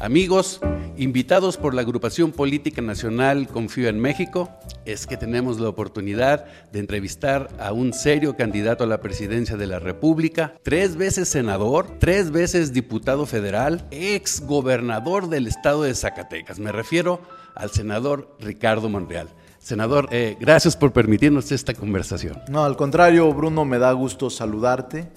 Amigos, 0.00 0.60
invitados 0.96 1.58
por 1.58 1.74
la 1.74 1.82
agrupación 1.82 2.32
política 2.32 2.80
nacional 2.80 3.46
Confío 3.46 3.90
en 3.90 4.00
México, 4.00 4.48
es 4.86 5.06
que 5.06 5.18
tenemos 5.18 5.60
la 5.60 5.68
oportunidad 5.68 6.46
de 6.72 6.78
entrevistar 6.78 7.48
a 7.60 7.72
un 7.72 7.92
serio 7.92 8.34
candidato 8.34 8.82
a 8.82 8.86
la 8.86 9.02
presidencia 9.02 9.58
de 9.58 9.66
la 9.66 9.78
República, 9.78 10.54
tres 10.62 10.96
veces 10.96 11.28
senador, 11.28 11.98
tres 11.98 12.30
veces 12.30 12.72
diputado 12.72 13.26
federal, 13.26 13.86
ex 13.90 14.40
gobernador 14.40 15.28
del 15.28 15.46
estado 15.46 15.82
de 15.82 15.94
Zacatecas. 15.94 16.58
Me 16.58 16.72
refiero 16.72 17.20
al 17.54 17.68
senador 17.68 18.34
Ricardo 18.40 18.88
Monreal. 18.88 19.28
Senador, 19.58 20.08
eh, 20.12 20.34
gracias 20.40 20.78
por 20.78 20.94
permitirnos 20.94 21.52
esta 21.52 21.74
conversación. 21.74 22.40
No, 22.48 22.64
al 22.64 22.78
contrario, 22.78 23.30
Bruno, 23.34 23.66
me 23.66 23.78
da 23.78 23.92
gusto 23.92 24.30
saludarte, 24.30 25.10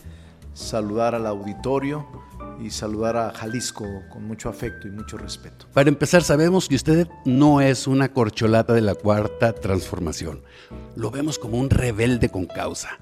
saludar 0.54 1.16
al 1.16 1.26
auditorio 1.26 2.06
y 2.62 2.70
saludar 2.70 3.18
a 3.18 3.32
Jalisco 3.34 3.86
con 4.12 4.26
mucho 4.26 4.50
afecto 4.50 4.88
y 4.88 4.92
mucho 4.92 5.18
respeto. 5.18 5.66
Para 5.74 5.90
empezar, 5.90 6.24
sabemos 6.24 6.68
que 6.68 6.76
usted 6.76 7.08
no 7.26 7.62
es 7.62 7.88
una 7.88 8.12
corcholata 8.12 8.74
de 8.74 8.82
la 8.82 8.96
cuarta 8.96 9.54
transformación. 9.54 10.42
Lo 10.96 11.12
vemos 11.12 11.40
como 11.40 11.58
un 11.58 11.70
rebelde 11.70 12.30
con 12.30 12.46
causa. 12.46 12.98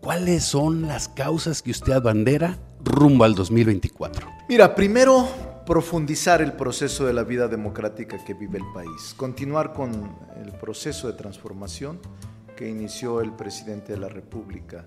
¿Cuáles 0.00 0.44
son 0.44 0.88
las 0.88 1.08
causas 1.08 1.62
que 1.62 1.70
usted 1.70 1.92
abandera 1.92 2.58
rumbo 2.82 3.24
al 3.24 3.34
2024? 3.34 4.26
Mira, 4.48 4.74
primero 4.74 5.28
profundizar 5.66 6.42
el 6.42 6.54
proceso 6.54 7.06
de 7.06 7.12
la 7.12 7.22
vida 7.22 7.46
democrática 7.46 8.18
que 8.24 8.34
vive 8.34 8.58
el 8.58 8.64
país, 8.74 9.14
continuar 9.16 9.72
con 9.72 10.16
el 10.42 10.52
proceso 10.52 11.06
de 11.06 11.12
transformación 11.12 12.00
que 12.56 12.68
inició 12.68 13.20
el 13.20 13.32
presidente 13.32 13.92
de 13.92 13.98
la 13.98 14.08
República 14.08 14.86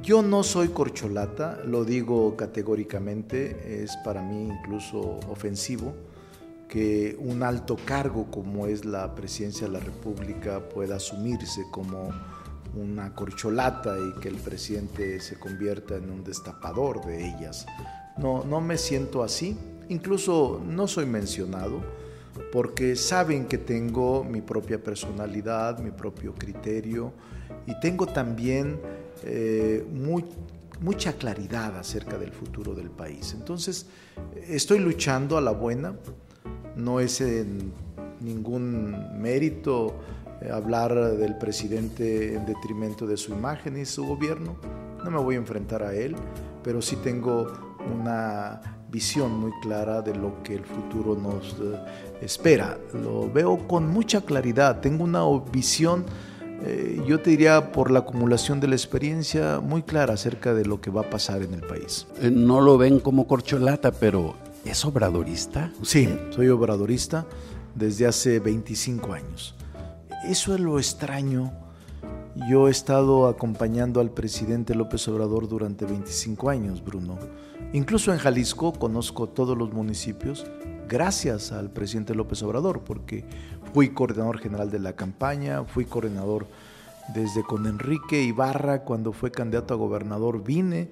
yo 0.00 0.22
no 0.22 0.42
soy 0.42 0.68
corcholata, 0.68 1.60
lo 1.64 1.84
digo 1.84 2.36
categóricamente, 2.36 3.82
es 3.82 3.96
para 4.04 4.22
mí 4.22 4.48
incluso 4.48 5.20
ofensivo 5.28 5.94
que 6.68 7.16
un 7.20 7.42
alto 7.42 7.76
cargo 7.84 8.30
como 8.30 8.66
es 8.66 8.86
la 8.86 9.14
presidencia 9.14 9.66
de 9.66 9.74
la 9.74 9.80
República 9.80 10.68
pueda 10.70 10.96
asumirse 10.96 11.64
como 11.70 12.08
una 12.74 13.14
corcholata 13.14 13.94
y 13.98 14.18
que 14.20 14.28
el 14.28 14.36
presidente 14.36 15.20
se 15.20 15.38
convierta 15.38 15.96
en 15.96 16.10
un 16.10 16.24
destapador 16.24 17.04
de 17.04 17.28
ellas. 17.28 17.66
No, 18.16 18.44
no 18.44 18.62
me 18.62 18.78
siento 18.78 19.22
así, 19.22 19.56
incluso 19.90 20.62
no 20.66 20.88
soy 20.88 21.04
mencionado 21.04 21.82
porque 22.50 22.96
saben 22.96 23.46
que 23.46 23.58
tengo 23.58 24.24
mi 24.24 24.40
propia 24.40 24.82
personalidad, 24.82 25.78
mi 25.78 25.90
propio 25.90 26.34
criterio 26.34 27.12
y 27.66 27.78
tengo 27.80 28.06
también 28.06 28.80
eh, 29.24 29.84
mucha 30.80 31.12
claridad 31.14 31.78
acerca 31.78 32.18
del 32.18 32.32
futuro 32.32 32.74
del 32.74 32.90
país. 32.90 33.34
Entonces, 33.38 33.86
estoy 34.48 34.78
luchando 34.78 35.36
a 35.36 35.40
la 35.40 35.52
buena, 35.52 35.94
no 36.76 37.00
es 37.00 37.20
en 37.20 37.72
ningún 38.20 39.20
mérito 39.20 40.00
eh, 40.40 40.50
hablar 40.50 41.16
del 41.16 41.36
presidente 41.38 42.34
en 42.34 42.46
detrimento 42.46 43.06
de 43.06 43.16
su 43.16 43.32
imagen 43.32 43.78
y 43.78 43.84
su 43.84 44.04
gobierno, 44.06 44.56
no 45.04 45.10
me 45.10 45.18
voy 45.18 45.34
a 45.34 45.38
enfrentar 45.38 45.82
a 45.82 45.94
él, 45.94 46.16
pero 46.62 46.80
sí 46.80 46.96
tengo 46.96 47.76
una 47.92 48.60
visión 48.90 49.40
muy 49.40 49.52
clara 49.62 50.02
de 50.02 50.14
lo 50.14 50.42
que 50.42 50.54
el 50.54 50.64
futuro 50.64 51.16
nos 51.16 51.56
eh, 51.60 51.78
espera. 52.20 52.78
Lo 52.92 53.30
veo 53.30 53.66
con 53.66 53.88
mucha 53.88 54.20
claridad, 54.20 54.80
tengo 54.80 55.04
una 55.04 55.22
visión 55.50 56.04
eh, 56.64 57.02
yo 57.06 57.20
te 57.20 57.30
diría 57.30 57.72
por 57.72 57.90
la 57.90 58.00
acumulación 58.00 58.60
de 58.60 58.68
la 58.68 58.76
experiencia 58.76 59.60
muy 59.60 59.82
clara 59.82 60.14
acerca 60.14 60.54
de 60.54 60.64
lo 60.64 60.80
que 60.80 60.90
va 60.90 61.02
a 61.02 61.10
pasar 61.10 61.42
en 61.42 61.54
el 61.54 61.62
país. 61.62 62.06
Eh, 62.20 62.30
no 62.30 62.60
lo 62.60 62.78
ven 62.78 63.00
como 63.00 63.26
corcholata, 63.26 63.90
pero 63.90 64.36
¿es 64.64 64.84
obradorista? 64.84 65.72
Sí, 65.82 66.08
soy 66.30 66.48
obradorista 66.48 67.26
desde 67.74 68.06
hace 68.06 68.38
25 68.38 69.12
años. 69.12 69.56
Eso 70.24 70.54
es 70.54 70.60
lo 70.60 70.78
extraño. 70.78 71.52
Yo 72.48 72.68
he 72.68 72.70
estado 72.70 73.26
acompañando 73.26 74.00
al 74.00 74.10
presidente 74.10 74.74
López 74.74 75.06
Obrador 75.08 75.48
durante 75.48 75.84
25 75.84 76.48
años, 76.48 76.82
Bruno. 76.84 77.18
Incluso 77.72 78.12
en 78.12 78.18
Jalisco 78.18 78.72
conozco 78.72 79.28
todos 79.28 79.58
los 79.58 79.72
municipios 79.72 80.46
gracias 80.92 81.52
al 81.52 81.70
presidente 81.70 82.14
López 82.14 82.42
Obrador, 82.42 82.82
porque 82.84 83.24
fui 83.72 83.94
coordinador 83.94 84.38
general 84.38 84.70
de 84.70 84.78
la 84.78 84.94
campaña, 84.94 85.64
fui 85.64 85.86
coordinador 85.86 86.46
desde 87.14 87.42
con 87.42 87.66
Enrique 87.66 88.22
Ibarra, 88.22 88.82
cuando 88.82 89.14
fue 89.14 89.30
candidato 89.30 89.72
a 89.72 89.78
gobernador 89.78 90.44
vine 90.44 90.90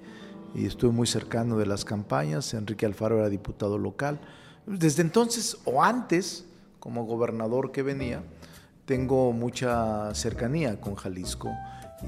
y 0.55 0.65
estuve 0.65 0.91
muy 0.91 1.05
cercano 1.05 1.55
de 1.55 1.67
las 1.67 1.85
campañas, 1.85 2.55
Enrique 2.55 2.87
Alfaro 2.87 3.19
era 3.19 3.29
diputado 3.29 3.77
local. 3.77 4.19
Desde 4.65 5.03
entonces 5.03 5.59
o 5.65 5.83
antes, 5.83 6.45
como 6.79 7.05
gobernador 7.05 7.71
que 7.71 7.83
venía, 7.83 8.23
tengo 8.85 9.31
mucha 9.33 10.15
cercanía 10.15 10.81
con 10.81 10.95
Jalisco 10.95 11.51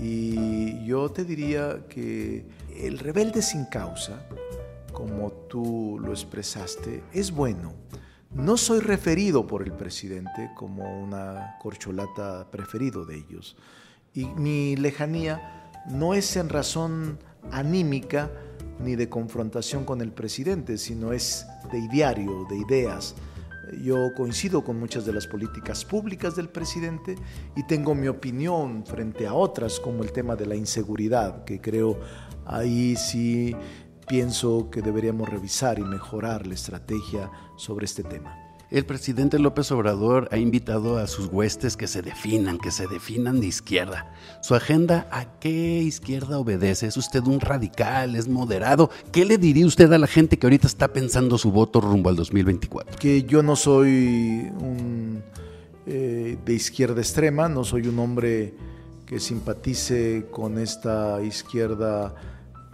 y 0.01 0.83
yo 0.83 1.09
te 1.09 1.25
diría 1.25 1.81
que 1.87 2.43
el 2.75 2.97
rebelde 2.97 3.43
sin 3.43 3.65
causa, 3.65 4.25
como 4.93 5.31
tú 5.49 5.99
lo 5.99 6.11
expresaste, 6.11 7.03
es 7.11 7.31
bueno. 7.31 7.73
No 8.33 8.57
soy 8.57 8.79
referido 8.79 9.45
por 9.45 9.63
el 9.63 9.73
presidente 9.73 10.51
como 10.55 11.03
una 11.03 11.57
corcholata 11.61 12.49
preferido 12.49 13.05
de 13.05 13.17
ellos. 13.17 13.57
Y 14.13 14.25
mi 14.25 14.75
lejanía 14.75 15.71
no 15.89 16.13
es 16.13 16.35
en 16.37 16.49
razón 16.49 17.19
anímica 17.51 18.31
ni 18.79 18.95
de 18.95 19.09
confrontación 19.09 19.85
con 19.85 20.01
el 20.01 20.11
presidente, 20.11 20.77
sino 20.77 21.13
es 21.13 21.45
de 21.71 21.79
ideario, 21.79 22.45
de 22.49 22.57
ideas. 22.57 23.15
Yo 23.81 24.13
coincido 24.15 24.63
con 24.63 24.79
muchas 24.79 25.05
de 25.05 25.13
las 25.13 25.25
políticas 25.25 25.85
públicas 25.85 26.35
del 26.35 26.49
presidente 26.49 27.15
y 27.55 27.63
tengo 27.63 27.95
mi 27.95 28.07
opinión 28.07 28.85
frente 28.85 29.25
a 29.25 29.33
otras, 29.33 29.79
como 29.79 30.03
el 30.03 30.11
tema 30.11 30.35
de 30.35 30.45
la 30.45 30.55
inseguridad, 30.55 31.43
que 31.43 31.61
creo 31.61 31.99
ahí 32.45 32.95
sí 32.95 33.55
pienso 34.07 34.69
que 34.71 34.81
deberíamos 34.81 35.29
revisar 35.29 35.79
y 35.79 35.83
mejorar 35.83 36.47
la 36.47 36.53
estrategia 36.53 37.31
sobre 37.57 37.85
este 37.85 38.03
tema. 38.03 38.43
El 38.73 38.87
presidente 38.87 39.37
López 39.37 39.71
Obrador 39.71 40.27
ha 40.31 40.37
invitado 40.37 40.97
a 40.97 41.05
sus 41.05 41.27
huestes 41.27 41.77
que 41.77 41.85
se 41.85 42.01
definan, 42.01 42.57
que 42.57 42.71
se 42.71 42.87
definan 42.87 43.39
de 43.39 43.45
izquierda. 43.45 44.11
¿Su 44.41 44.55
agenda 44.55 45.07
a 45.11 45.37
qué 45.39 45.77
izquierda 45.77 46.39
obedece? 46.39 46.87
¿Es 46.87 46.97
usted 46.97 47.21
un 47.21 47.39
radical? 47.39 48.15
¿Es 48.15 48.27
moderado? 48.27 48.89
¿Qué 49.11 49.25
le 49.25 49.37
diría 49.37 49.67
usted 49.67 49.93
a 49.93 49.99
la 49.99 50.07
gente 50.07 50.39
que 50.39 50.47
ahorita 50.47 50.65
está 50.65 50.87
pensando 50.87 51.37
su 51.37 51.51
voto 51.51 51.81
rumbo 51.81 52.09
al 52.09 52.15
2024? 52.15 52.97
Que 52.97 53.21
yo 53.21 53.43
no 53.43 53.55
soy 53.55 54.51
un, 54.59 55.21
eh, 55.85 56.39
de 56.43 56.53
izquierda 56.53 56.99
extrema, 56.99 57.47
no 57.47 57.63
soy 57.63 57.87
un 57.87 57.99
hombre 57.99 58.55
que 59.05 59.19
simpatice 59.19 60.25
con 60.31 60.57
esta 60.57 61.21
izquierda 61.21 62.15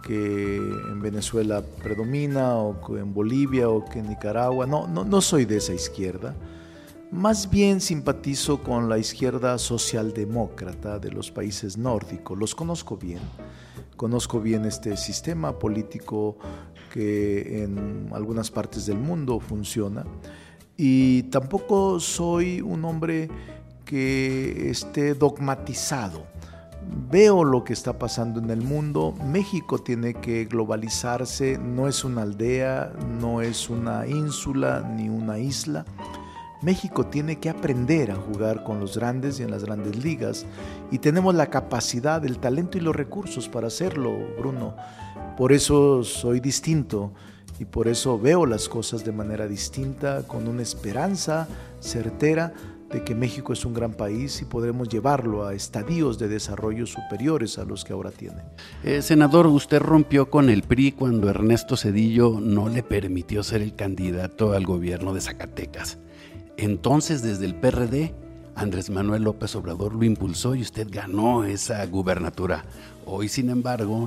que 0.02 0.56
en 0.56 1.00
Venezuela 1.00 1.62
predomina 1.82 2.56
o 2.56 2.80
que 2.80 3.00
en 3.00 3.12
Bolivia 3.12 3.68
o 3.68 3.84
que 3.84 3.98
en 3.98 4.08
Nicaragua. 4.08 4.66
No, 4.66 4.86
no, 4.86 5.04
no 5.04 5.20
soy 5.20 5.44
de 5.44 5.58
esa 5.58 5.74
izquierda. 5.74 6.34
Más 7.10 7.50
bien 7.50 7.80
simpatizo 7.80 8.62
con 8.62 8.88
la 8.88 8.96
izquierda 8.96 9.58
socialdemócrata 9.58 10.98
de 10.98 11.10
los 11.10 11.30
países 11.30 11.76
nórdicos. 11.76 12.38
Los 12.38 12.54
conozco 12.54 12.96
bien. 12.96 13.20
Conozco 13.96 14.40
bien 14.40 14.64
este 14.64 14.96
sistema 14.96 15.58
político 15.58 16.38
que 16.92 17.64
en 17.64 18.10
algunas 18.12 18.50
partes 18.50 18.86
del 18.86 18.98
mundo 18.98 19.40
funciona. 19.40 20.04
Y 20.76 21.24
tampoco 21.24 21.98
soy 22.00 22.60
un 22.60 22.84
hombre 22.84 23.28
que 23.84 24.70
esté 24.70 25.14
dogmatizado 25.14 26.24
veo 27.10 27.44
lo 27.44 27.64
que 27.64 27.72
está 27.72 27.98
pasando 27.98 28.40
en 28.40 28.50
el 28.50 28.62
mundo. 28.62 29.14
México 29.24 29.78
tiene 29.78 30.14
que 30.14 30.44
globalizarse, 30.44 31.58
no 31.58 31.88
es 31.88 32.04
una 32.04 32.22
aldea, 32.22 32.92
no 33.20 33.40
es 33.40 33.70
una 33.70 34.06
ínsula 34.06 34.80
ni 34.96 35.08
una 35.08 35.38
isla. 35.38 35.84
México 36.62 37.06
tiene 37.06 37.38
que 37.38 37.48
aprender 37.48 38.10
a 38.10 38.16
jugar 38.16 38.64
con 38.64 38.80
los 38.80 38.98
grandes 38.98 39.40
y 39.40 39.42
en 39.42 39.50
las 39.50 39.64
grandes 39.64 40.02
ligas 40.04 40.44
y 40.90 40.98
tenemos 40.98 41.34
la 41.34 41.46
capacidad, 41.46 42.22
el 42.24 42.38
talento 42.38 42.76
y 42.76 42.82
los 42.82 42.94
recursos 42.94 43.48
para 43.48 43.68
hacerlo, 43.68 44.12
Bruno. 44.38 44.74
Por 45.38 45.52
eso 45.52 46.04
soy 46.04 46.38
distinto 46.38 47.12
y 47.58 47.64
por 47.64 47.88
eso 47.88 48.18
veo 48.18 48.44
las 48.44 48.68
cosas 48.68 49.04
de 49.04 49.12
manera 49.12 49.46
distinta, 49.46 50.22
con 50.26 50.48
una 50.48 50.62
esperanza 50.62 51.48
certera 51.80 52.52
de 52.92 53.04
que 53.04 53.14
México 53.14 53.52
es 53.52 53.64
un 53.64 53.74
gran 53.74 53.92
país 53.92 54.42
y 54.42 54.44
podremos 54.44 54.88
llevarlo 54.88 55.46
a 55.46 55.54
estadios 55.54 56.18
de 56.18 56.28
desarrollo 56.28 56.86
superiores 56.86 57.58
a 57.58 57.64
los 57.64 57.84
que 57.84 57.92
ahora 57.92 58.10
tiene. 58.10 58.42
Eh, 58.82 59.02
senador, 59.02 59.46
usted 59.46 59.80
rompió 59.80 60.28
con 60.28 60.50
el 60.50 60.62
PRI 60.62 60.92
cuando 60.92 61.28
Ernesto 61.28 61.76
Cedillo 61.76 62.40
no 62.40 62.68
le 62.68 62.82
permitió 62.82 63.42
ser 63.42 63.62
el 63.62 63.74
candidato 63.74 64.52
al 64.52 64.66
gobierno 64.66 65.14
de 65.14 65.20
Zacatecas. 65.20 65.98
Entonces, 66.56 67.22
desde 67.22 67.46
el 67.46 67.54
PRD, 67.54 68.12
Andrés 68.54 68.90
Manuel 68.90 69.22
López 69.22 69.54
Obrador 69.56 69.94
lo 69.94 70.04
impulsó 70.04 70.54
y 70.54 70.62
usted 70.62 70.88
ganó 70.90 71.44
esa 71.44 71.86
gubernatura. 71.86 72.64
Hoy, 73.06 73.28
sin 73.28 73.48
embargo, 73.48 74.06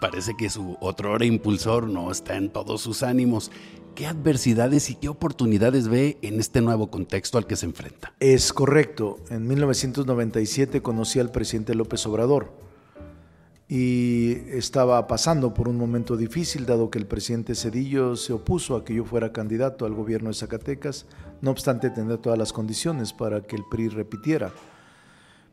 parece 0.00 0.34
que 0.36 0.48
su 0.48 0.76
otro 0.80 1.12
hora 1.12 1.26
impulsor 1.26 1.88
no 1.88 2.10
está 2.10 2.36
en 2.36 2.50
todos 2.50 2.80
sus 2.80 3.02
ánimos. 3.02 3.50
¿Qué 3.94 4.08
adversidades 4.08 4.90
y 4.90 4.96
qué 4.96 5.08
oportunidades 5.08 5.86
ve 5.86 6.18
en 6.20 6.40
este 6.40 6.60
nuevo 6.60 6.90
contexto 6.90 7.38
al 7.38 7.46
que 7.46 7.54
se 7.54 7.66
enfrenta? 7.66 8.12
Es 8.18 8.52
correcto. 8.52 9.18
En 9.30 9.46
1997 9.46 10.82
conocí 10.82 11.20
al 11.20 11.30
presidente 11.30 11.76
López 11.76 12.04
Obrador 12.06 12.52
y 13.68 14.32
estaba 14.50 15.06
pasando 15.06 15.54
por 15.54 15.68
un 15.68 15.76
momento 15.76 16.16
difícil 16.16 16.66
dado 16.66 16.90
que 16.90 16.98
el 16.98 17.06
presidente 17.06 17.54
Cedillo 17.54 18.16
se 18.16 18.32
opuso 18.32 18.74
a 18.74 18.84
que 18.84 18.94
yo 18.94 19.04
fuera 19.04 19.32
candidato 19.32 19.86
al 19.86 19.94
gobierno 19.94 20.28
de 20.28 20.34
Zacatecas, 20.34 21.06
no 21.40 21.52
obstante 21.52 21.88
tener 21.90 22.18
todas 22.18 22.38
las 22.38 22.52
condiciones 22.52 23.12
para 23.12 23.42
que 23.42 23.54
el 23.54 23.62
PRI 23.70 23.90
repitiera. 23.90 24.50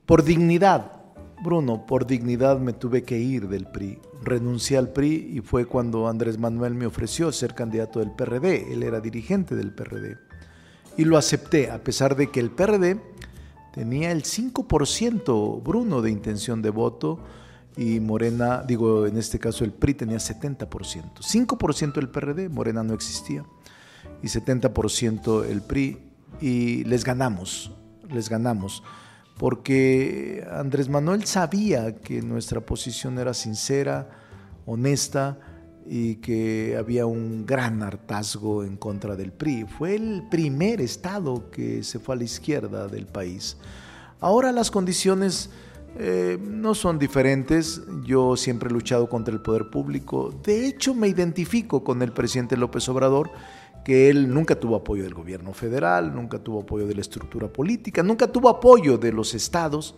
Por 0.07 0.23
dignidad, 0.23 1.00
Bruno, 1.41 1.87
por 1.87 2.05
dignidad 2.05 2.59
me 2.59 2.71
tuve 2.71 3.03
que 3.03 3.17
ir 3.17 3.47
del 3.47 3.65
PRI. 3.65 3.99
Renuncié 4.21 4.77
al 4.77 4.89
PRI 4.89 5.31
y 5.33 5.41
fue 5.41 5.65
cuando 5.65 6.07
Andrés 6.07 6.37
Manuel 6.37 6.75
me 6.75 6.85
ofreció 6.85 7.31
ser 7.31 7.55
candidato 7.55 7.99
del 7.99 8.11
PRD. 8.11 8.71
Él 8.71 8.83
era 8.83 8.99
dirigente 8.99 9.55
del 9.55 9.73
PRD. 9.73 10.17
Y 10.97 11.05
lo 11.05 11.17
acepté, 11.17 11.71
a 11.71 11.83
pesar 11.83 12.15
de 12.15 12.29
que 12.29 12.39
el 12.39 12.51
PRD 12.51 13.01
tenía 13.73 14.11
el 14.11 14.23
5%, 14.23 15.63
Bruno, 15.63 16.01
de 16.03 16.11
intención 16.11 16.61
de 16.61 16.69
voto 16.69 17.19
y 17.75 17.99
Morena, 17.99 18.61
digo, 18.61 19.07
en 19.07 19.17
este 19.17 19.39
caso 19.39 19.63
el 19.63 19.71
PRI 19.71 19.95
tenía 19.95 20.17
70%. 20.17 20.67
5% 20.69 21.97
el 21.97 22.09
PRD, 22.09 22.49
Morena 22.49 22.83
no 22.83 22.93
existía, 22.93 23.45
y 24.21 24.27
70% 24.27 25.45
el 25.45 25.61
PRI, 25.61 25.97
y 26.39 26.83
les 26.83 27.03
ganamos, 27.03 27.71
les 28.09 28.29
ganamos 28.29 28.83
porque 29.41 30.45
Andrés 30.51 30.87
Manuel 30.87 31.25
sabía 31.25 31.95
que 31.95 32.21
nuestra 32.21 32.61
posición 32.61 33.17
era 33.17 33.33
sincera, 33.33 34.07
honesta 34.67 35.39
y 35.87 36.17
que 36.17 36.75
había 36.77 37.07
un 37.07 37.47
gran 37.47 37.81
hartazgo 37.81 38.63
en 38.63 38.77
contra 38.77 39.15
del 39.15 39.31
PRI. 39.31 39.65
Fue 39.65 39.95
el 39.95 40.27
primer 40.29 40.79
estado 40.79 41.49
que 41.49 41.81
se 41.81 41.97
fue 41.97 42.13
a 42.13 42.17
la 42.19 42.25
izquierda 42.25 42.87
del 42.87 43.07
país. 43.07 43.57
Ahora 44.19 44.51
las 44.51 44.69
condiciones 44.69 45.49
eh, 45.97 46.37
no 46.39 46.75
son 46.75 46.99
diferentes. 46.99 47.81
Yo 48.05 48.37
siempre 48.37 48.69
he 48.69 48.71
luchado 48.71 49.09
contra 49.09 49.33
el 49.33 49.41
poder 49.41 49.71
público. 49.71 50.39
De 50.43 50.67
hecho, 50.67 50.93
me 50.93 51.07
identifico 51.07 51.83
con 51.83 52.03
el 52.03 52.11
presidente 52.11 52.57
López 52.57 52.87
Obrador 52.89 53.31
que 53.83 54.09
él 54.09 54.33
nunca 54.33 54.55
tuvo 54.55 54.75
apoyo 54.75 55.03
del 55.03 55.13
gobierno 55.13 55.53
federal, 55.53 56.13
nunca 56.13 56.39
tuvo 56.39 56.61
apoyo 56.61 56.85
de 56.85 56.95
la 56.95 57.01
estructura 57.01 57.47
política, 57.47 58.03
nunca 58.03 58.27
tuvo 58.27 58.49
apoyo 58.49 58.97
de 58.97 59.11
los 59.11 59.33
estados 59.33 59.95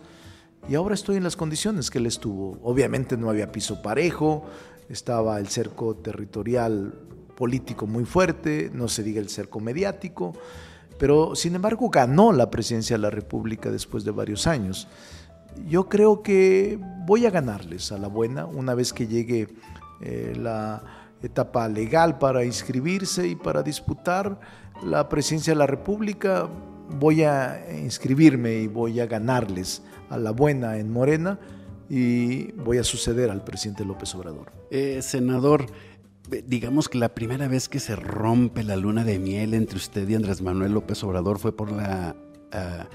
y 0.68 0.74
ahora 0.74 0.94
estoy 0.94 1.16
en 1.16 1.24
las 1.24 1.36
condiciones 1.36 1.90
que 1.90 1.98
él 1.98 2.06
estuvo. 2.06 2.58
Obviamente 2.62 3.16
no 3.16 3.28
había 3.28 3.52
piso 3.52 3.82
parejo, 3.82 4.44
estaba 4.88 5.38
el 5.38 5.48
cerco 5.48 5.96
territorial 5.96 6.94
político 7.36 7.86
muy 7.86 8.04
fuerte, 8.04 8.70
no 8.72 8.88
se 8.88 9.02
diga 9.02 9.20
el 9.20 9.28
cerco 9.28 9.60
mediático, 9.60 10.32
pero 10.98 11.34
sin 11.34 11.54
embargo 11.54 11.90
ganó 11.90 12.32
la 12.32 12.50
presidencia 12.50 12.96
de 12.96 13.02
la 13.02 13.10
República 13.10 13.70
después 13.70 14.04
de 14.04 14.12
varios 14.12 14.46
años. 14.46 14.88
Yo 15.68 15.88
creo 15.88 16.22
que 16.22 16.78
voy 17.06 17.26
a 17.26 17.30
ganarles 17.30 17.92
a 17.92 17.98
la 17.98 18.08
buena 18.08 18.46
una 18.46 18.74
vez 18.74 18.92
que 18.92 19.06
llegue 19.06 19.48
eh, 20.00 20.34
la 20.36 21.03
etapa 21.26 21.68
legal 21.68 22.18
para 22.18 22.44
inscribirse 22.44 23.26
y 23.28 23.36
para 23.36 23.62
disputar 23.62 24.38
la 24.82 25.08
presidencia 25.08 25.52
de 25.52 25.58
la 25.58 25.66
República. 25.66 26.48
Voy 26.98 27.22
a 27.22 27.64
inscribirme 27.82 28.54
y 28.56 28.66
voy 28.66 29.00
a 29.00 29.06
ganarles 29.06 29.82
a 30.10 30.18
la 30.18 30.32
buena 30.32 30.78
en 30.78 30.92
Morena 30.92 31.38
y 31.88 32.52
voy 32.52 32.78
a 32.78 32.84
suceder 32.84 33.30
al 33.30 33.44
presidente 33.44 33.84
López 33.84 34.14
Obrador. 34.14 34.52
Eh, 34.70 35.00
senador, 35.02 35.66
digamos 36.46 36.88
que 36.88 36.98
la 36.98 37.14
primera 37.14 37.48
vez 37.48 37.68
que 37.68 37.80
se 37.80 37.96
rompe 37.96 38.62
la 38.62 38.76
luna 38.76 39.04
de 39.04 39.18
miel 39.18 39.54
entre 39.54 39.76
usted 39.76 40.08
y 40.08 40.14
Andrés 40.14 40.42
Manuel 40.42 40.72
López 40.72 41.02
Obrador 41.04 41.38
fue 41.38 41.56
por 41.56 41.72
la 41.72 42.16
ah, 42.52 42.86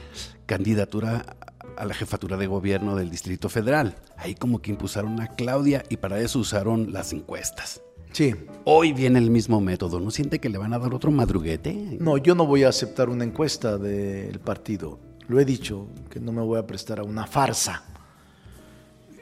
candidatura 0.46 1.38
a 1.78 1.86
la 1.86 1.94
jefatura 1.94 2.38
de 2.38 2.48
gobierno 2.48 2.96
del 2.96 3.10
Distrito 3.10 3.50
Federal. 3.50 3.96
Ahí 4.18 4.36
como 4.36 4.62
que 4.62 4.72
impulsaron 4.72 5.22
a 5.22 5.28
Claudia 5.28 5.84
y 5.90 5.98
para 5.98 6.20
eso 6.20 6.40
usaron 6.40 6.92
las 6.92 7.14
encuestas. 7.14 7.82
Sí. 8.12 8.36
Hoy 8.66 8.94
viene 8.94 9.20
el 9.20 9.32
mismo 9.32 9.62
método. 9.62 10.00
¿No 10.00 10.12
siente 10.12 10.40
que 10.40 10.50
le 10.50 10.58
van 10.58 10.74
a 10.74 10.80
dar 10.80 10.94
otro 10.94 11.12
madruguete? 11.12 11.98
No, 12.00 12.18
yo 12.18 12.36
no 12.36 12.46
voy 12.46 12.64
a 12.64 12.70
aceptar 12.70 13.10
una 13.10 13.24
encuesta 13.24 13.78
del 13.78 14.40
partido. 14.40 15.00
Lo 15.28 15.40
he 15.40 15.46
dicho, 15.46 15.88
que 16.10 16.20
no 16.20 16.32
me 16.32 16.42
voy 16.42 16.60
a 16.60 16.68
prestar 16.68 17.00
a 17.00 17.04
una 17.04 17.26
farsa. 17.26 17.84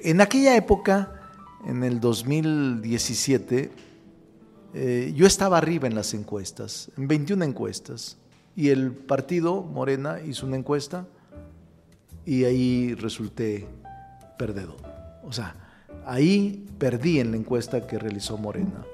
En 0.02 0.22
aquella 0.22 0.56
época, 0.56 1.32
en 1.66 1.84
el 1.84 2.00
2017, 2.00 3.72
eh, 4.74 5.14
yo 5.16 5.26
estaba 5.26 5.58
arriba 5.58 5.88
en 5.88 5.96
las 5.96 6.14
encuestas, 6.14 6.92
en 6.98 7.08
21 7.08 7.46
encuestas, 7.46 8.18
y 8.56 8.70
el 8.70 8.92
partido 8.92 9.64
Morena 9.64 10.20
hizo 10.22 10.46
una 10.46 10.58
encuesta 10.58 11.08
y 12.26 12.44
ahí 12.44 12.96
resulté 12.96 13.68
perdedor. 14.38 14.78
O 15.24 15.32
sea, 15.32 15.67
Ahí 16.08 16.66
perdí 16.80 17.20
en 17.20 17.32
la 17.32 17.38
encuesta 17.38 17.86
que 17.86 18.00
realizó 18.00 18.38
Morena. 18.38 18.86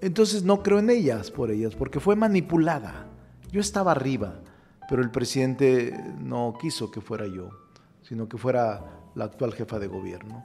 Entonces 0.00 0.44
no 0.44 0.62
creo 0.62 0.78
en 0.78 0.88
ellas 0.88 1.30
por 1.30 1.50
ellas, 1.50 1.74
porque 1.74 2.00
fue 2.00 2.16
manipulada. 2.16 3.06
Yo 3.52 3.60
estaba 3.60 3.92
arriba, 3.92 4.40
pero 4.88 5.02
el 5.02 5.10
presidente 5.10 5.94
no 6.18 6.56
quiso 6.58 6.90
que 6.90 7.02
fuera 7.02 7.26
yo, 7.26 7.50
sino 8.02 8.30
que 8.30 8.38
fuera 8.38 8.82
la 9.14 9.26
actual 9.26 9.52
jefa 9.52 9.78
de 9.78 9.88
gobierno. 9.88 10.42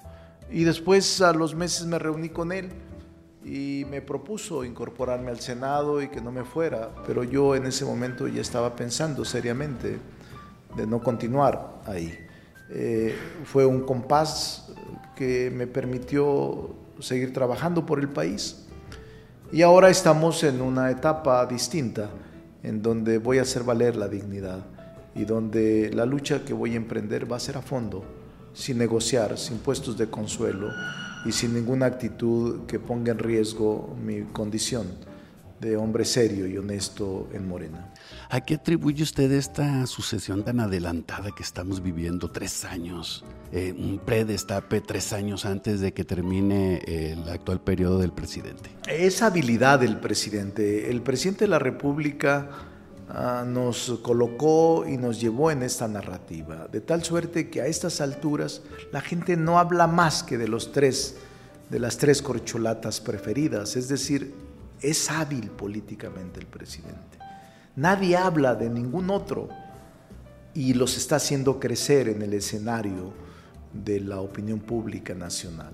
Y 0.52 0.66
después 0.66 1.22
a 1.22 1.32
los 1.32 1.56
meses 1.56 1.86
me 1.86 1.98
reuní 1.98 2.28
con 2.28 2.52
él 2.52 2.70
y 3.46 3.86
me 3.90 4.02
propuso 4.02 4.66
incorporarme 4.66 5.32
al 5.32 5.40
Senado 5.40 6.02
y 6.02 6.10
que 6.10 6.20
no 6.20 6.34
me 6.34 6.44
fuera, 6.44 6.92
pero 7.08 7.24
yo 7.24 7.56
en 7.56 7.66
ese 7.66 7.86
momento 7.86 8.28
ya 8.28 8.42
estaba 8.42 8.76
pensando 8.76 9.24
seriamente 9.24 10.00
de 10.76 10.86
no 10.86 11.02
continuar 11.02 11.82
ahí. 11.86 12.14
Eh, 12.70 13.16
fue 13.46 13.66
un 13.66 13.82
compás 13.82 14.74
que 15.22 15.52
me 15.56 15.68
permitió 15.68 16.72
seguir 17.00 17.32
trabajando 17.32 17.86
por 17.86 18.00
el 18.00 18.10
país. 18.10 18.66
Y 19.52 19.62
ahora 19.62 19.92
estamos 19.92 20.44
en 20.44 20.64
una 20.64 20.90
etapa 20.90 21.46
distinta, 21.46 22.10
en 22.64 22.82
donde 22.82 23.20
voy 23.20 23.38
a 23.38 23.44
hacer 23.44 23.64
valer 23.64 23.96
la 23.96 24.08
dignidad 24.08 24.66
y 25.14 25.26
donde 25.26 25.92
la 25.94 26.08
lucha 26.08 26.44
que 26.44 26.54
voy 26.54 26.74
a 26.74 26.78
emprender 26.78 27.32
va 27.32 27.38
a 27.38 27.40
ser 27.40 27.56
a 27.56 27.62
fondo, 27.62 28.04
sin 28.56 28.80
negociar, 28.80 29.38
sin 29.38 29.60
puestos 29.60 29.96
de 29.96 30.10
consuelo 30.10 30.70
y 31.24 31.32
sin 31.32 31.54
ninguna 31.54 31.86
actitud 31.86 32.66
que 32.66 32.80
ponga 32.80 33.12
en 33.12 33.20
riesgo 33.20 33.96
mi 34.04 34.24
condición 34.24 34.88
de 35.62 35.78
hombre 35.78 36.06
serio 36.06 36.48
y 36.48 36.58
honesto 36.58 37.30
en 37.34 37.48
Morena. 37.48 37.94
¿A 38.32 38.42
qué 38.42 38.56
atribuye 38.56 39.04
usted 39.04 39.32
esta 39.32 39.86
sucesión 39.86 40.44
tan 40.44 40.60
adelantada 40.60 41.30
que 41.36 41.44
estamos 41.44 41.84
viviendo? 41.84 42.32
Tres 42.32 42.66
años, 42.66 43.24
eh, 43.52 43.72
un 43.78 44.00
predestape 44.04 44.82
tres 44.82 45.14
años 45.14 45.46
antes 45.46 45.80
de 45.80 45.94
que 45.94 46.04
termine 46.04 46.82
el 46.88 47.30
actual 47.30 47.62
periodo 47.62 48.00
del 48.00 48.12
presidente. 48.12 48.72
Esa 48.88 49.28
habilidad 49.28 49.80
del 49.80 50.00
presidente. 50.00 50.90
El 50.90 51.04
presidente 51.04 51.46
de 51.46 51.50
la 51.50 51.60
República 51.60 52.50
ah, 53.10 53.46
nos 53.48 54.00
colocó 54.02 54.86
y 54.88 54.98
nos 54.98 55.22
llevó 55.22 55.52
en 55.52 55.62
esta 55.62 55.88
narrativa, 55.88 56.70
de 56.72 56.82
tal 56.82 57.04
suerte 57.04 57.52
que 57.52 57.62
a 57.62 57.68
estas 57.68 58.02
alturas 58.02 58.64
la 58.92 59.02
gente 59.02 59.38
no 59.38 59.60
habla 59.60 59.86
más 59.86 60.24
que 60.24 60.40
de 60.40 60.48
los 60.48 60.72
tres, 60.72 61.18
de 61.70 61.78
las 61.78 61.98
tres 61.98 62.24
corcholatas 62.24 63.00
preferidas, 63.00 63.76
es 63.76 63.88
decir, 63.90 64.34
es 64.82 65.10
hábil 65.10 65.50
políticamente 65.52 66.40
el 66.40 66.48
presidente. 66.48 67.20
Nadie 67.76 68.18
habla 68.18 68.56
de 68.56 68.70
ningún 68.70 69.10
otro 69.10 69.50
y 70.54 70.74
los 70.74 70.98
está 70.98 71.18
haciendo 71.18 71.60
crecer 71.60 72.10
en 72.10 72.22
el 72.22 72.34
escenario 72.34 73.14
de 73.74 74.02
la 74.02 74.20
opinión 74.20 74.60
pública 74.60 75.14
nacional. 75.14 75.74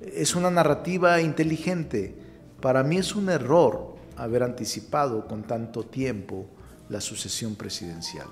Es 0.00 0.34
una 0.34 0.50
narrativa 0.50 1.20
inteligente. 1.20 2.14
Para 2.60 2.82
mí 2.82 2.98
es 2.98 3.14
un 3.14 3.28
error 3.28 3.96
haber 4.16 4.42
anticipado 4.42 5.26
con 5.26 5.42
tanto 5.42 5.84
tiempo 5.84 6.46
la 6.88 7.00
sucesión 7.00 7.54
presidencial. 7.54 8.26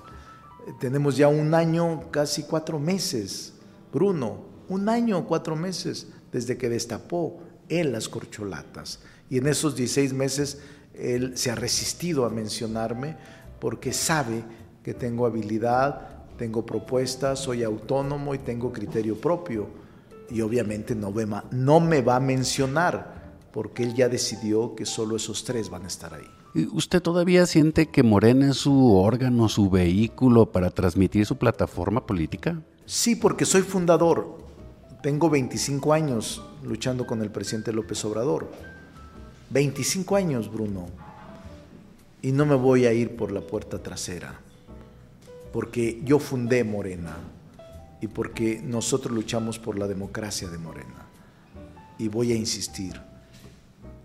Tenemos 0.79 1.17
ya 1.17 1.29
un 1.29 1.55
año, 1.55 2.11
casi 2.11 2.43
cuatro 2.45 2.79
meses, 2.79 3.55
Bruno, 3.93 4.45
un 4.69 4.89
año, 4.89 5.27
cuatro 5.27 5.57
meses 5.57 6.09
desde 6.31 6.57
que 6.57 6.69
destapó 6.69 7.41
él 7.69 7.93
las 7.93 8.09
corcholatas. 8.09 9.01
Y 9.31 9.39
en 9.39 9.47
esos 9.47 9.77
16 9.77 10.13
meses 10.13 10.59
él 10.93 11.39
se 11.39 11.51
ha 11.51 11.55
resistido 11.55 12.27
a 12.27 12.31
mencionarme 12.31 13.17
porque 13.61 13.93
sabe 13.93 14.43
que 14.83 14.93
tengo 14.93 15.25
habilidad, 15.25 16.27
tengo 16.37 16.67
propuestas, 16.67 17.39
soy 17.39 17.63
autónomo 17.63 18.35
y 18.35 18.39
tengo 18.39 18.73
criterio 18.73 19.19
propio. 19.19 19.69
Y 20.31 20.41
obviamente 20.43 20.95
no, 20.95 21.15
no 21.51 21.81
me 21.81 22.03
va 22.03 22.17
a 22.17 22.21
mencionar 22.21 23.21
porque 23.53 23.85
él 23.85 23.95
ya 23.95 24.09
decidió 24.09 24.75
que 24.75 24.85
solo 24.85 25.17
esos 25.17 25.45
tres 25.45 25.71
van 25.71 25.85
a 25.85 25.89
estar 25.89 26.13
ahí. 26.13 26.67
¿Usted 26.73 27.01
todavía 27.01 27.47
siente 27.47 27.87
que 27.87 28.03
Morena 28.03 28.51
es 28.51 28.57
su 28.57 28.97
órgano, 28.97 29.49
su 29.49 29.71
vehículo 29.71 30.51
para 30.51 30.71
transmitir 30.71 31.25
su 31.25 31.37
plataforma 31.37 32.05
política? 32.05 32.61
Sí, 32.87 33.15
porque 33.15 33.45
soy 33.45 33.63
fundador 33.63 34.41
Tengo 35.03 35.31
25 35.31 35.95
años 35.95 36.43
luchando 36.63 37.07
con 37.07 37.23
el 37.23 37.31
presidente 37.31 37.73
López 37.73 38.05
Obrador. 38.05 38.51
25 39.51 40.17
años, 40.17 40.51
Bruno. 40.51 40.87
Y 42.23 42.33
no 42.33 42.47
me 42.47 42.55
voy 42.55 42.87
a 42.87 42.93
ir 42.93 43.17
por 43.17 43.33
la 43.33 43.41
puerta 43.41 43.83
trasera, 43.83 44.41
porque 45.53 46.01
yo 46.05 46.19
fundé 46.19 46.65
Morena 46.65 47.17
y 48.01 48.09
porque 48.09 48.61
nosotros 48.63 49.15
luchamos 49.15 49.59
por 49.59 49.79
la 49.79 49.89
democracia 49.89 50.49
de 50.49 50.59
Morena. 50.59 51.07
Y 51.99 52.09
voy 52.09 52.33
a 52.33 52.37
insistir 52.37 53.01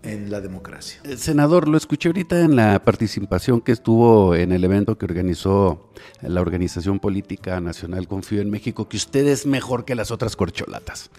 en 0.06 0.30
la 0.30 0.40
democracia. 0.40 1.00
Eh, 1.04 1.16
senador, 1.16 1.68
lo 1.68 1.76
escuché 1.76 2.08
ahorita 2.08 2.40
en 2.40 2.56
la 2.56 2.82
participación 2.82 3.60
que 3.60 3.72
estuvo 3.72 4.34
en 4.34 4.52
el 4.52 4.64
evento 4.64 4.96
que 4.96 5.04
organizó 5.04 5.90
la 6.22 6.40
Organización 6.40 7.00
Política 7.00 7.60
Nacional 7.60 8.08
Confío 8.08 8.40
en 8.40 8.50
México, 8.50 8.88
que 8.88 8.96
usted 8.96 9.26
es 9.26 9.46
mejor 9.46 9.84
que 9.84 9.94
las 9.94 10.10
otras 10.10 10.36
corcholatas. 10.36 11.10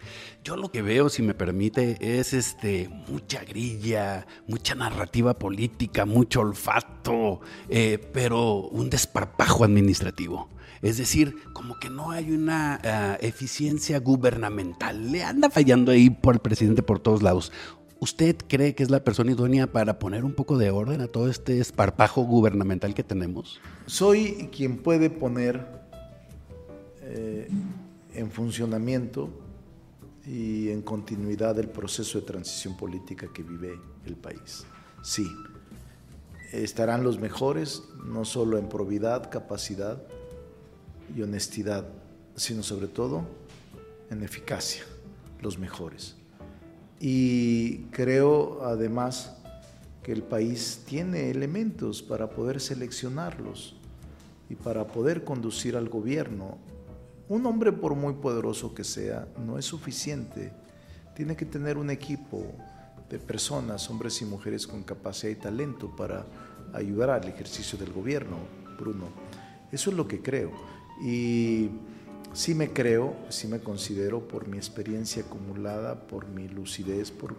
Yo 0.44 0.56
lo 0.56 0.72
que 0.72 0.82
veo, 0.82 1.10
si 1.10 1.22
me 1.22 1.34
permite, 1.34 1.98
es 2.00 2.34
este 2.34 2.90
mucha 3.10 3.44
grilla, 3.44 4.26
mucha 4.48 4.76
narrativa 4.76 5.34
política, 5.34 6.06
mucho 6.06 6.42
olfato, 6.42 7.42
eh, 7.70 8.00
pero 8.14 8.62
un 8.70 8.90
desparpajo 8.90 9.64
administrativo. 9.64 10.50
Es 10.82 10.98
decir, 10.98 11.36
como 11.54 11.80
que 11.80 11.90
no 11.90 12.12
hay 12.12 12.32
una 12.32 12.80
ah, 12.84 13.18
eficiencia 13.22 14.00
gubernamental. 14.00 15.12
Le 15.12 15.24
anda 15.24 15.50
fallando 15.50 15.92
ahí 15.92 16.10
por 16.10 16.36
el 16.36 16.40
presidente 16.40 16.84
por 16.84 17.00
todos 17.00 17.24
lados. 17.24 17.52
¿Usted 18.00 18.36
cree 18.48 18.76
que 18.76 18.84
es 18.84 18.92
la 18.92 19.04
persona 19.04 19.32
idónea 19.32 19.72
para 19.72 19.98
poner 19.98 20.24
un 20.24 20.34
poco 20.34 20.58
de 20.58 20.70
orden 20.70 21.02
a 21.02 21.08
todo 21.08 21.30
este 21.30 21.60
esparpajo 21.60 22.22
gubernamental 22.22 22.94
que 22.94 23.04
tenemos? 23.04 23.60
Soy 23.88 24.50
quien 24.52 24.78
puede 24.78 25.10
poner 25.10 25.66
eh, 27.02 27.50
en 28.14 28.32
funcionamiento 28.32 29.30
y 30.28 30.70
en 30.70 30.82
continuidad 30.84 31.58
el 31.58 31.70
proceso 31.70 32.20
de 32.20 32.26
transición 32.26 32.78
política 32.78 33.28
que 33.34 33.42
vive 33.42 33.80
el 34.06 34.16
país. 34.16 34.66
Sí, 35.02 35.28
estarán 36.52 37.04
los 37.04 37.20
mejores, 37.20 37.84
no 38.06 38.26
solo 38.26 38.60
en 38.60 38.70
probidad, 38.70 39.32
capacidad 39.32 40.04
y 41.16 41.22
honestidad, 41.22 41.88
sino 42.36 42.62
sobre 42.62 42.88
todo 42.88 43.26
en 44.12 44.22
eficacia, 44.22 44.84
los 45.42 45.58
mejores. 45.58 46.16
Y 47.00 47.80
creo 47.92 48.64
además 48.64 49.36
que 50.04 50.12
el 50.12 50.24
país 50.24 50.84
tiene 50.86 51.30
elementos 51.30 52.02
para 52.02 52.30
poder 52.30 52.60
seleccionarlos 52.60 53.76
y 54.50 54.56
para 54.56 54.88
poder 54.88 55.24
conducir 55.24 55.76
al 55.76 55.90
gobierno. 55.90 56.58
Un 57.30 57.46
hombre, 57.46 57.74
por 57.74 57.94
muy 57.96 58.14
poderoso 58.14 58.74
que 58.74 58.84
sea, 58.84 59.28
no 59.46 59.58
es 59.58 59.66
suficiente. 59.66 60.54
Tiene 61.14 61.36
que 61.36 61.46
tener 61.46 61.78
un 61.78 61.90
equipo 61.90 62.46
de 63.10 63.20
personas, 63.20 63.90
hombres 63.90 64.22
y 64.22 64.26
mujeres 64.26 64.66
con 64.66 64.84
capacidad 64.84 65.32
y 65.32 65.36
talento 65.36 65.94
para 65.96 66.26
ayudar 66.74 67.10
al 67.10 67.28
ejercicio 67.28 67.78
del 67.78 67.92
gobierno, 67.92 68.38
Bruno. 68.80 69.08
Eso 69.72 69.90
es 69.90 69.98
lo 69.98 70.08
que 70.08 70.22
creo. 70.22 70.52
Y 71.04 71.70
sí 72.38 72.54
me 72.54 72.72
creo, 72.72 73.16
sí 73.30 73.48
me 73.48 73.62
considero 73.62 74.28
por 74.28 74.48
mi 74.48 74.58
experiencia 74.58 75.24
acumulada, 75.24 76.06
por 76.06 76.28
mi 76.28 76.48
lucidez, 76.48 77.10
por 77.10 77.36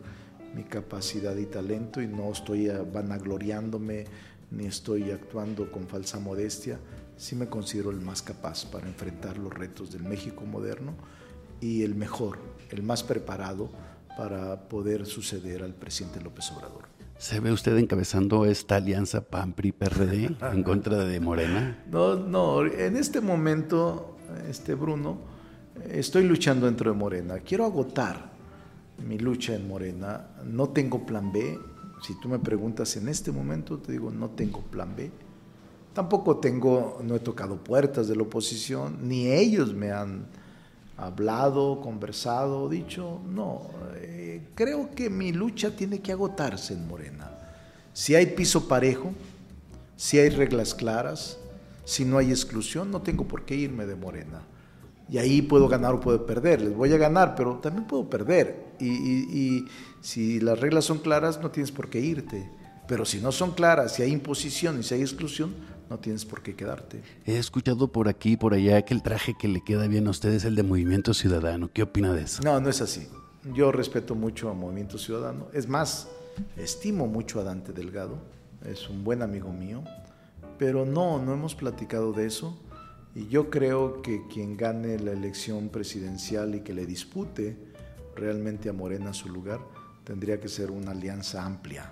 mi 0.57 0.64
capacidad 0.64 1.37
y 1.37 1.47
talento 1.47 2.02
y 2.02 2.09
no 2.09 2.33
estoy 2.33 2.69
vanagloriándome 2.93 4.07
ni 4.50 4.67
estoy 4.67 5.12
actuando 5.12 5.71
con 5.71 5.87
falsa 5.87 6.19
modestia, 6.19 6.81
sí 7.17 7.37
me 7.37 7.47
considero 7.47 7.90
el 7.90 8.00
más 8.00 8.23
capaz 8.23 8.67
para 8.67 8.88
enfrentar 8.88 9.38
los 9.38 9.55
retos 9.55 9.93
del 9.93 10.02
México 10.02 10.45
moderno 10.45 10.95
y 11.61 11.85
el 11.85 11.95
mejor, 11.95 12.40
el 12.71 12.83
más 12.83 13.05
preparado 13.05 13.71
para 14.17 14.69
poder 14.69 15.07
suceder 15.07 15.62
al 15.62 15.75
presidente 15.75 16.21
López 16.21 16.50
Obrador. 16.50 16.88
¿Se 17.19 17.38
ve 17.38 17.52
usted 17.52 17.76
encabezando 17.76 18.47
esta 18.47 18.76
alianza 18.76 19.21
PAN-PRI-PRD 19.21 20.37
en 20.52 20.62
contra 20.64 21.05
de 21.05 21.21
Morena? 21.21 21.85
No, 21.90 22.17
no, 22.17 22.67
en 22.67 22.97
este 22.97 23.21
momento 23.21 24.17
este 24.49 24.75
Bruno, 24.75 25.18
estoy 25.90 26.25
luchando 26.25 26.66
dentro 26.66 26.90
de 26.90 26.97
Morena. 26.97 27.38
Quiero 27.40 27.64
agotar 27.64 28.30
mi 29.06 29.18
lucha 29.18 29.54
en 29.54 29.68
Morena. 29.68 30.28
No 30.44 30.68
tengo 30.70 31.04
plan 31.06 31.32
B. 31.32 31.58
Si 32.02 32.18
tú 32.20 32.28
me 32.28 32.38
preguntas 32.38 32.97
en 32.97 33.08
este 33.08 33.32
momento, 33.32 33.78
te 33.78 33.92
digo, 33.92 34.11
no 34.11 34.30
tengo 34.30 34.61
plan 34.62 34.94
B. 34.97 35.11
Tampoco 35.92 36.37
tengo, 36.38 37.00
no 37.02 37.16
he 37.16 37.20
tocado 37.20 37.56
puertas 37.56 38.06
de 38.08 38.14
la 38.14 38.23
oposición, 38.23 39.08
ni 39.08 39.26
ellos 39.28 39.75
me 39.75 39.90
han 39.90 40.26
hablado, 40.97 41.80
conversado, 41.80 42.68
dicho. 42.68 43.20
No, 43.28 43.62
eh, 43.97 44.49
creo 44.54 44.90
que 44.94 45.11
mi 45.11 45.32
lucha 45.32 45.75
tiene 45.75 46.00
que 46.00 46.12
agotarse 46.12 46.75
en 46.75 46.87
Morena. 46.87 47.30
Si 47.92 48.14
hay 48.14 48.26
piso 48.26 48.68
parejo, 48.68 49.12
si 49.97 50.18
hay 50.18 50.28
reglas 50.28 50.75
claras, 50.75 51.38
si 51.88 52.04
no 52.04 52.18
hay 52.18 52.28
exclusión, 52.28 52.90
no 52.90 53.00
tengo 53.00 53.26
por 53.26 53.47
qué 53.47 53.57
irme 53.57 53.87
de 53.87 53.97
Morena. 53.97 54.42
Y 55.09 55.16
ahí 55.16 55.40
puedo 55.40 55.68
ganar 55.68 55.95
o 55.95 56.00
puedo 56.00 56.26
perder. 56.26 56.61
Les 56.61 56.76
voy 56.76 56.92
a 56.92 56.99
ganar, 56.99 57.35
pero 57.35 57.61
también 57.61 57.87
puedo 57.87 58.11
perder. 58.11 58.75
Y, 58.78 59.64
si 60.02 60.38
las 60.38 60.61
reglas 60.61 60.85
son 60.85 60.99
claras, 60.99 61.40
no 61.40 61.50
tienes 61.50 61.73
por 61.73 61.88
qué 61.88 61.99
irte. 61.99 62.47
Pero 62.87 63.07
si 63.07 63.23
no 63.23 63.33
son 63.33 63.52
claras, 63.52 63.95
si 63.95 64.02
hay 64.02 64.12
imposición 64.12 64.78
y 64.78 64.83
si 64.83 64.97
hay 64.97 65.00
exclusión, 65.00 65.54
no 65.88 65.99
tienes 65.99 66.26
por 66.26 66.42
qué 66.42 66.54
quedarte. 66.54 67.00
He 67.25 67.38
escuchado 67.38 67.90
por 67.90 68.07
aquí 68.07 68.33
y 68.33 68.37
por 68.37 68.52
allá 68.52 68.83
que 68.83 68.92
el 68.92 69.02
traje 69.02 69.35
que 69.40 69.49
le 69.49 69.64
queda 69.64 69.87
bien 69.87 70.09
a 70.09 70.11
usted 70.11 70.28
es 70.35 70.45
el 70.45 70.57
de 70.57 70.64
Movimiento 70.64 71.14
Ciudadano. 71.14 71.71
¿Qué 71.73 71.83
opina 71.83 72.12
de 72.12 72.25
eso? 72.25 72.42
No, 72.42 72.61
no 72.61 72.68
es 72.68 72.83
así. 72.83 73.09
Yo 73.54 73.73
respeto 73.73 74.14
mucho 74.14 74.50
a 74.50 74.52
Movimiento 74.52 74.99
Ciudadano. 74.99 75.47
Es 75.54 75.66
más, 75.66 76.07
estimo 76.59 77.07
mucho 77.07 77.40
a 77.40 77.45
Dante 77.45 77.73
Delgado. 77.73 78.18
Es 78.66 78.90
un 78.90 79.04
buen 79.04 79.23
amigo 79.23 79.50
mío. 79.50 79.83
Pero 80.59 80.85
no, 80.85 81.19
no 81.23 81.33
hemos 81.33 81.55
platicado 81.55 82.12
de 82.12 82.27
eso. 82.27 82.59
Y 83.15 83.29
yo 83.29 83.50
creo 83.50 84.03
que 84.03 84.27
quien 84.33 84.57
gane 84.57 84.99
la 84.99 85.12
elección 85.12 85.69
presidencial 85.69 86.55
y 86.55 86.61
que 86.61 86.75
le 86.75 86.87
dispute 86.87 87.57
realmente 88.15 88.69
a 88.69 88.73
Morena 88.73 89.12
su 89.12 89.29
lugar, 89.29 89.61
tendría 90.05 90.41
que 90.41 90.49
ser 90.49 90.71
una 90.71 90.91
alianza 90.91 91.45
amplia. 91.45 91.91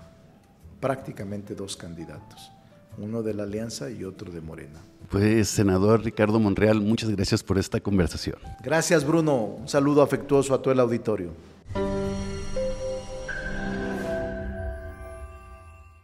Prácticamente 0.80 1.54
dos 1.54 1.76
candidatos. 1.76 2.50
Uno 2.98 3.22
de 3.22 3.34
la 3.34 3.44
alianza 3.44 3.90
y 3.90 4.04
otro 4.04 4.32
de 4.32 4.40
Morena. 4.40 4.80
Pues, 5.10 5.48
senador 5.48 6.02
Ricardo 6.02 6.40
Monreal, 6.40 6.80
muchas 6.80 7.10
gracias 7.10 7.42
por 7.42 7.58
esta 7.58 7.80
conversación. 7.80 8.38
Gracias, 8.62 9.06
Bruno. 9.06 9.42
Un 9.44 9.68
saludo 9.68 10.02
afectuoso 10.02 10.54
a 10.54 10.62
todo 10.62 10.72
el 10.72 10.80
auditorio. 10.80 11.30